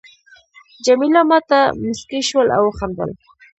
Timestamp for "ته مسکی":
1.49-2.19